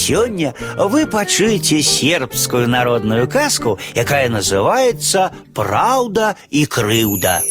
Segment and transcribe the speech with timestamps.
[0.00, 7.41] сёння вы пачуеце сербскую народную казку, якая называется «Правда и крыўда».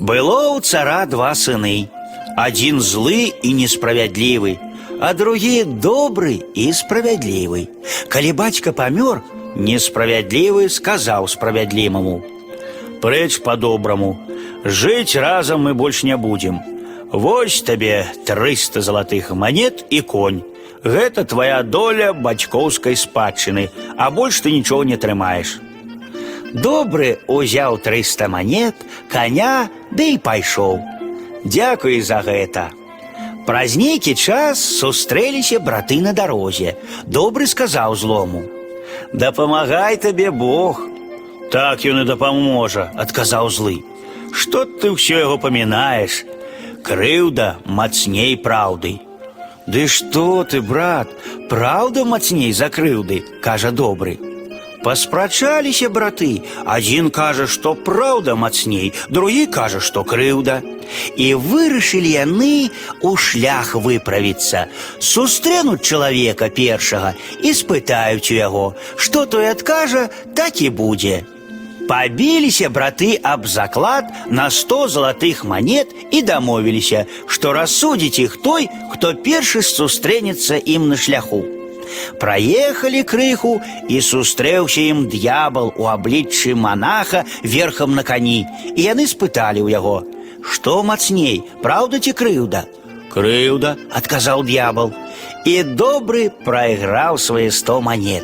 [0.00, 1.88] Было у цара два сыны.
[2.36, 4.58] Один злы и несправядлівы,
[5.00, 7.68] а другі добры і справядлівы.
[8.08, 9.24] Калі бацька памёр,
[9.56, 14.20] несправядлівы сказаў справядлімаму: « Прэч по-добраму,
[14.64, 16.60] жыць разам мы больш не будзем.
[17.15, 20.43] Вось табе 300 залатых монет і конь.
[20.83, 25.59] Гэта твоя доля бацькоўскай спадчыны, а больш ты нічого не трымаеш.
[26.53, 28.75] Добры узяў 300 монет,
[29.11, 30.79] коня, ды і пайшоў.
[31.43, 32.71] Дзякуй за гэта.
[33.45, 36.77] Праз нейкі час сустрэліся браты на дарозе.
[37.05, 40.81] Добры сказаў злому: « Дапамагай табе Бог.
[41.51, 43.83] Так ён і дапаможа, адказаў злы.
[44.31, 46.23] Што ты ўсё яго памінаеш?
[46.85, 48.99] Крыўда мацней праўды.
[49.67, 51.07] Ды што ты, брат,
[51.49, 54.17] праўда мацней за крыўды, кажа добры.
[54.83, 60.61] Паспрачаліся браты, адзін кажа, што праўда мацней, другі кажа, што крыўда.
[61.15, 62.71] І вырашылі яны
[63.01, 64.65] у шлях выправіцца,
[64.99, 67.13] сустрэнуць чалавека першага
[67.43, 68.65] і спытаюць у яго,
[68.97, 71.21] што той адкажа, так і будзе.
[71.87, 76.93] Побилися браты об заклад на сто золотых монет и домовились,
[77.27, 81.43] что рассудить их той, кто першы сустрэнецца им на шляху.
[82.19, 89.61] Проехали крыху, и сустрэўся им дьявол у абліччы монаха верхом на коні, и яны спыталі
[89.61, 92.65] у яго: « Что мацней, правда ці крыўда?
[93.11, 94.93] Крыўда, отказал дьявол,
[95.45, 98.23] и добрый проиграл свои сто монет.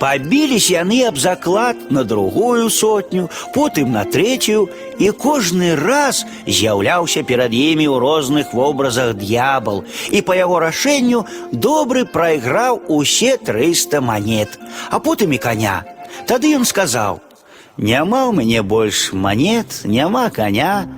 [0.00, 7.54] Пабіліся яны аб заклад на другую сотню, потым на третью, і кожны раз з'яўляўся перад
[7.54, 14.58] імі ў розных вобразах д'ябал, і па яго рашэнню добры прайграў усе 300 монет,
[14.90, 15.84] а потым і коня.
[16.26, 20.88] Тады ён сказаў: « Няма ў мяне больш монет, няма коня,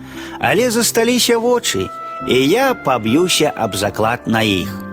[0.40, 1.88] але засталіся вочы,
[2.28, 4.87] і я паб'юся аб заклад на іх.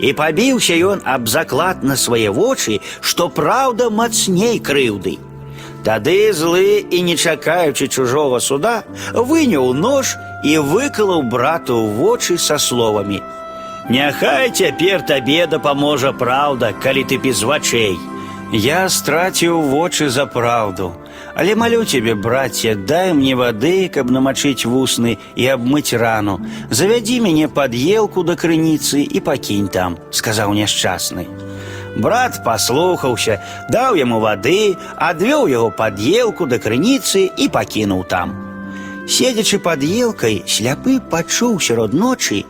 [0.00, 5.18] І пабіўся ён аб заклад на свае вочы, што праўда мацней крыўды.
[5.84, 12.58] Тады злы і не чакаючы чужого суда, выняў нож і выкалаў брату ў вочы са
[12.58, 17.96] словамі: « Няхай цяпер табе дапаможа праўда, калі ты без вачэй.
[18.52, 20.92] Я страціў вочы за праўду,
[21.36, 26.40] але молю тебе, братья, дай мне воды, каб намочить вусны и обмыть рану.
[26.68, 31.28] Завяди мяне под елку до крыніцы и покинь там, сказал няшчасны.
[31.96, 33.40] Брат паслухаўся,
[33.70, 38.34] даў яму вады, адвёў яго пад елку да крыніцы і пакінуў там.
[39.10, 42.44] Седзячы пад елкай, сляпы пачуў сярод ночы,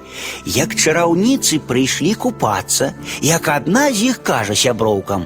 [0.45, 2.93] як чараўніцы прыйшлі купацца,
[3.25, 5.25] як адна з іх кажа сяброўкам: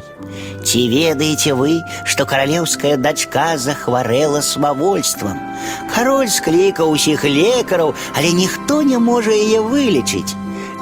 [0.65, 5.41] Ці ведаеце вы, што каралеўская дачка захварэла самавольствам.
[5.93, 10.34] Кароль склікаў усіх лекараў, але ніхто не можа яе вылечыць.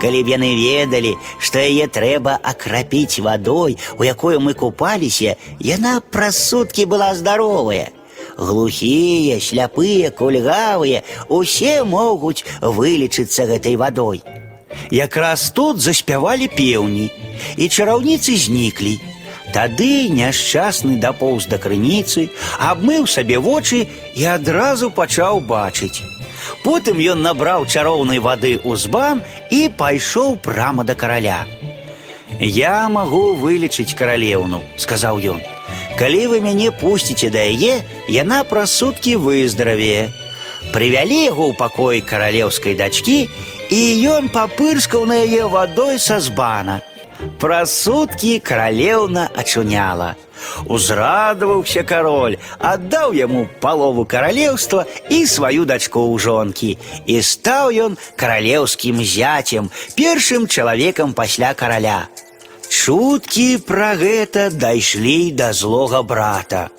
[0.03, 6.39] Калі б яны ведалі, што яе трэба акрапіць вадой, у якой мы купаліся, яна праз
[6.39, 7.91] суткі была здаровая.
[8.37, 14.23] Глухія, сляпыя, кульгавыя, усе могуць вылечыцца гэтай вадой.
[14.91, 17.11] Якраз тут заспявалі пеўні,
[17.57, 18.99] і чараўніцы зніклі.
[19.53, 23.87] Тады няшчасны дапоўз да крыніцы, абмыў сабе вочы
[24.17, 26.03] і адразу пачаў бачыць.
[26.65, 31.45] Потым ён набраў чароўнай вады ў збан і пайшоў прама да караля.
[32.41, 35.41] Я магу вылечыць каралеўну, сказаў ён.
[35.99, 40.09] Калі вы мяне пусціце да яе, яна праз суткі выздаравее.
[40.73, 43.29] Прывялі яго ў пакой каралеўскай дачкі,
[43.69, 46.81] і ён папырскаў на яе вадой са збана.
[47.39, 50.15] Праз суткі каралеўна ачуняла.
[50.67, 56.71] Узрадаваўся кароль, аддаў яму палову каралеўства і сваю дачку ў жонкі.
[57.07, 62.09] І стаў ён каралеўскім зяцем, першым чалавекам пасля караля.
[62.69, 66.71] Чуткі пра гэта дайшлі да злога брата.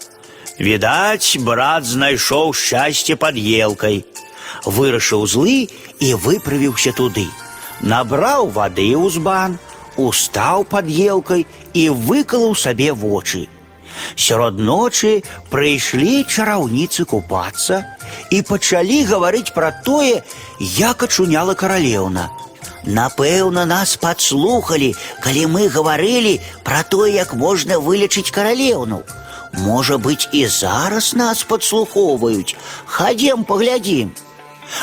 [0.60, 4.04] Відаць, брат знайшоў шчасце пад елкай.
[4.66, 7.28] Вырашыў злы і выправіўся туды.
[7.82, 9.58] Набраў вады ў збан,
[9.98, 13.48] устаў пад елкай і выкалаў сабе вочы.
[14.16, 15.22] Сярод ночы
[15.52, 17.84] прыйшлі чараўніцы купацца
[18.30, 20.24] і пачалі гаварыць пра тое,
[20.60, 22.30] як ачуняла каралеўна.
[22.84, 24.92] Напэўна, нас падслухалі,
[25.24, 29.04] калі мы гаварылі пра тое, як можна вылечыць каралеўну.
[29.54, 32.58] Можа быць, і зараз нас падслухоўваюць.
[32.86, 34.12] Хадзем паглядзім.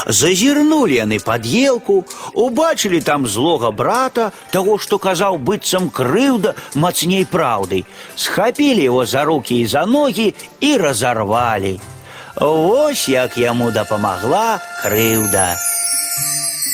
[0.06, 2.04] Зазірнулі яны пад елку,
[2.34, 7.84] убачылі там злога брата, таго, што казаў быццам крыўда мацней праўды,
[8.16, 11.80] схапілі его за рукі і за ногі і разарвалі.
[12.36, 15.56] Вось як яму дапамагла крыўда.